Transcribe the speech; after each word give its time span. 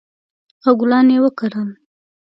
او 0.65 0.73
ګلان 0.81 1.07
یې 1.13 1.19
وکرل 1.23 1.69